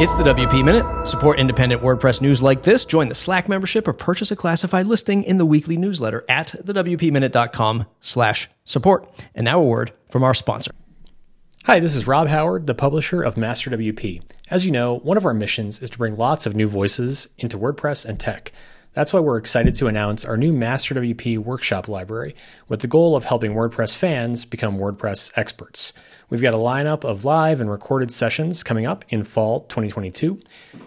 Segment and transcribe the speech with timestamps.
[0.00, 1.08] It's the WP Minute.
[1.08, 2.84] Support independent WordPress news like this.
[2.84, 7.84] Join the Slack membership or purchase a classified listing in the weekly newsletter at thewpminute.com
[7.98, 9.10] slash support.
[9.34, 10.70] And now a word from our sponsor.
[11.64, 14.22] Hi, this is Rob Howard, the publisher of Master WP.
[14.48, 17.58] As you know, one of our missions is to bring lots of new voices into
[17.58, 18.52] WordPress and tech.
[18.98, 22.34] That's why we're excited to announce our new Master WP workshop library
[22.66, 25.92] with the goal of helping WordPress fans become WordPress experts.
[26.30, 30.40] We've got a lineup of live and recorded sessions coming up in fall 2022.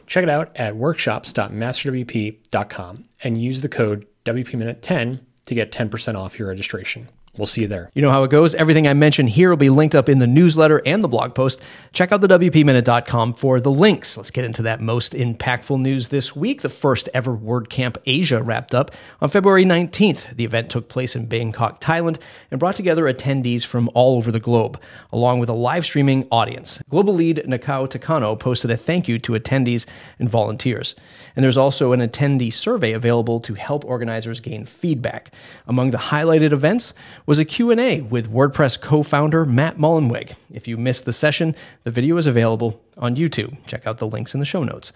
[0.07, 6.49] Check it out at workshops.masterwp.com and use the code WPMinute10 to get 10% off your
[6.49, 7.07] registration.
[7.37, 7.89] We'll see you there.
[7.93, 8.53] You know how it goes.
[8.55, 11.61] Everything I mentioned here will be linked up in the newsletter and the blog post.
[11.93, 14.17] Check out the WPMinute.com for the links.
[14.17, 16.61] Let's get into that most impactful news this week.
[16.61, 18.91] The first ever WordCamp Asia wrapped up
[19.21, 20.35] on February 19th.
[20.35, 22.19] The event took place in Bangkok, Thailand,
[22.51, 24.77] and brought together attendees from all over the globe,
[25.13, 26.83] along with a live streaming audience.
[26.89, 29.85] Global lead Naoko Takano posted a thank you to attendees
[30.19, 30.95] and volunteers.
[31.37, 35.33] And there's also an attendee survey available to help organizers gain feedback.
[35.65, 36.93] Among the highlighted events,
[37.25, 40.35] was a Q&A with WordPress co-founder Matt Mullenweg.
[40.51, 43.57] If you missed the session, the video is available on YouTube.
[43.67, 44.91] Check out the links in the show notes.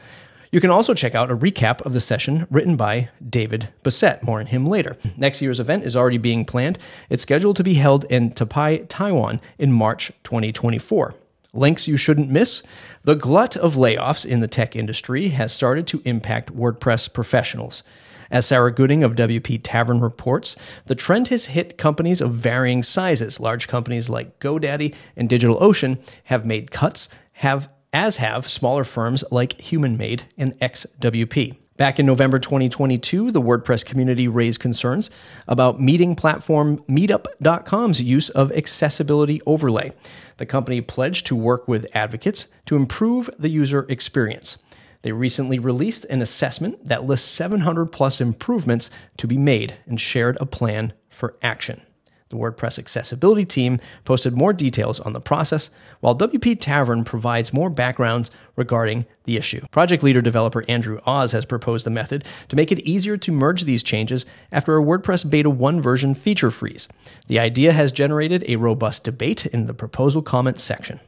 [0.52, 4.24] You can also check out a recap of the session written by David Bisset.
[4.24, 4.96] More on him later.
[5.18, 6.80] Next year's event is already being planned.
[7.10, 11.14] It's scheduled to be held in Taipei, Taiwan in March 2024.
[11.56, 12.62] Links you shouldn't miss.
[13.04, 17.84] The glut of layoffs in the tech industry has started to impact WordPress professionals.
[18.32, 23.40] As Sarah Gooding of WP Tavern reports, the trend has hit companies of varying sizes.
[23.40, 29.58] Large companies like GoDaddy and DigitalOcean have made cuts, have as have smaller firms like
[29.58, 31.56] HumanMade and XWP.
[31.78, 35.10] Back in November 2022, the WordPress community raised concerns
[35.46, 39.92] about meeting platform Meetup.com's use of accessibility overlay.
[40.38, 44.58] The company pledged to work with advocates to improve the user experience.
[45.02, 50.38] They recently released an assessment that lists 700 plus improvements to be made and shared
[50.40, 51.82] a plan for action.
[52.30, 55.70] The WordPress accessibility team posted more details on the process,
[56.00, 59.62] while WP Tavern provides more backgrounds regarding the issue.
[59.70, 63.66] Project leader developer Andrew Ozz has proposed a method to make it easier to merge
[63.66, 66.88] these changes after a WordPress Beta 1 version feature freeze.
[67.28, 71.00] The idea has generated a robust debate in the proposal comments section.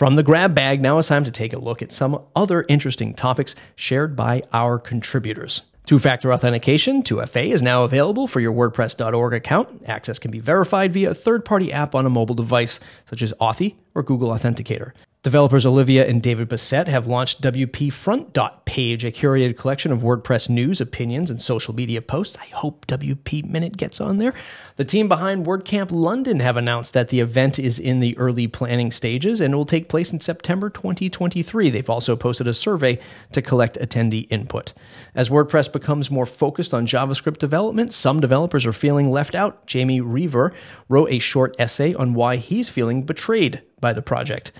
[0.00, 3.14] From the grab bag, now it's time to take a look at some other interesting
[3.14, 5.62] topics shared by our contributors.
[5.86, 9.82] Two factor authentication, 2FA, is now available for your WordPress.org account.
[9.86, 13.32] Access can be verified via a third party app on a mobile device, such as
[13.40, 14.92] Authy or Google Authenticator.
[15.22, 18.32] Developers Olivia and David Bisset have launched WP Front
[18.64, 22.38] Page, a curated collection of WordPress news, opinions, and social media posts.
[22.40, 24.32] I hope WP Minute gets on there.
[24.76, 28.90] The team behind WordCamp London have announced that the event is in the early planning
[28.90, 31.68] stages and will take place in September 2023.
[31.68, 32.98] They've also posted a survey
[33.32, 34.72] to collect attendee input.
[35.14, 39.66] As WordPress becomes more focused on JavaScript development, some developers are feeling left out.
[39.66, 40.54] Jamie Reaver
[40.88, 44.52] wrote a short essay on why he's feeling betrayed by the project.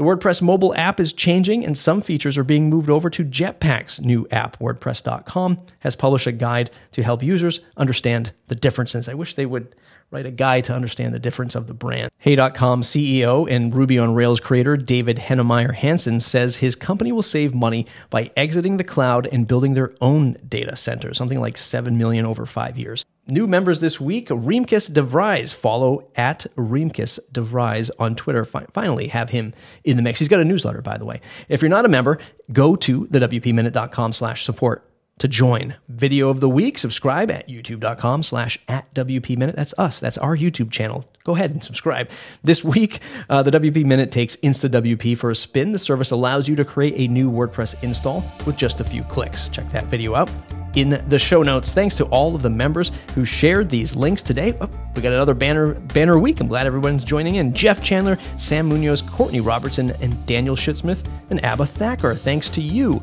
[0.00, 4.00] The WordPress mobile app is changing and some features are being moved over to Jetpack's
[4.00, 4.58] new app.
[4.58, 9.10] WordPress.com has published a guide to help users understand the differences.
[9.10, 9.76] I wish they would
[10.10, 12.10] write a guide to understand the difference of the brand.
[12.16, 17.54] Hey.com CEO and Ruby on Rails creator David Heinemeier Hansson says his company will save
[17.54, 22.24] money by exiting the cloud and building their own data center, something like 7 million
[22.24, 23.04] over 5 years.
[23.30, 25.54] New members this week, Remkus DeVries.
[25.54, 28.44] Follow at Remkus de Vries on Twitter.
[28.44, 29.54] Finally, have him
[29.84, 30.18] in the mix.
[30.18, 31.20] He's got a newsletter, by the way.
[31.48, 32.18] If you're not a member,
[32.52, 34.84] go to thewpminute.com slash support
[35.20, 35.76] to join.
[35.88, 39.54] Video of the week, subscribe at youtube.com slash at WP Minute.
[39.54, 40.00] That's us.
[40.00, 41.08] That's our YouTube channel.
[41.24, 42.10] Go ahead and subscribe.
[42.42, 45.72] This week, uh, the WP Minute takes InstaWP for a spin.
[45.72, 49.48] The service allows you to create a new WordPress install with just a few clicks.
[49.50, 50.30] Check that video out
[50.74, 51.72] in the show notes.
[51.72, 54.56] Thanks to all of the members who shared these links today.
[54.60, 56.40] Oh, we got another banner banner week.
[56.40, 57.52] I'm glad everyone's joining in.
[57.52, 62.16] Jeff Chandler, Sam Munoz, Courtney Robertson, and Daniel Schutzsmith and Abha Thakor.
[62.16, 63.02] Thanks to you,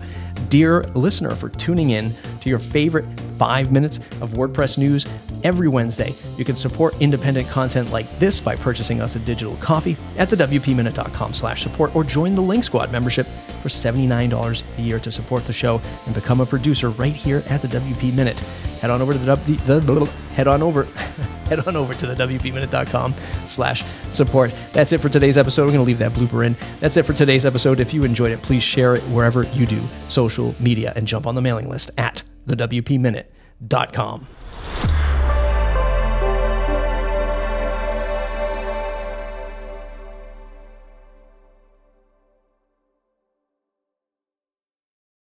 [0.50, 3.06] dear listener, for tuning in to your favorite
[3.38, 5.06] five minutes of WordPress news
[5.48, 6.14] every Wednesday.
[6.38, 10.36] You can support independent content like this by purchasing us a digital coffee at the
[10.36, 13.26] thewpminute.com slash support or join the Link Squad membership
[13.62, 17.62] for $79 a year to support the show and become a producer right here at
[17.62, 18.38] the WP Minute.
[18.82, 20.84] Head on over to the, w, the head on over
[21.46, 23.16] head on over to the wpminute.com
[23.46, 24.54] slash support.
[24.74, 25.64] That's it for today's episode.
[25.64, 26.58] We're going to leave that blooper in.
[26.82, 27.80] That's it for today's episode.
[27.80, 31.36] If you enjoyed it, please share it wherever you do social media and jump on
[31.36, 34.28] the mailing list at thewpminute.com.